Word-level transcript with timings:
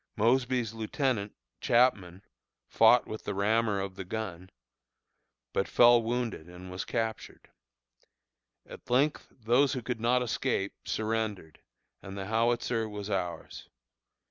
Mosby's 0.15 0.73
lieutenant, 0.73 1.35
Chapman, 1.59 2.23
fought 2.67 3.05
with 3.05 3.23
the 3.23 3.35
rammer 3.35 3.79
of 3.79 3.93
the 3.93 4.03
gun, 4.03 4.49
but 5.53 5.67
fell 5.67 6.01
wounded 6.01 6.47
and 6.49 6.71
was 6.71 6.83
captured. 6.85 7.51
At 8.65 8.89
length 8.89 9.27
those 9.29 9.73
who 9.73 9.83
could 9.83 9.99
not 10.01 10.23
escape 10.23 10.73
surrendered, 10.85 11.61
and 12.01 12.17
the 12.17 12.25
howitzer 12.25 12.89
was 12.89 13.11
ours. 13.11 13.69